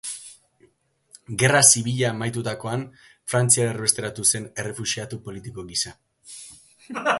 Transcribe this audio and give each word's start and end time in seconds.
Gerra 1.41 1.59
Zibila 1.73 2.07
amaitutakoan 2.13 2.85
Frantziara 3.33 3.75
erbesteratu 3.77 4.27
zen, 4.35 4.49
errefuxiatu 4.65 5.23
politiko 5.29 5.69
gisa. 5.71 5.97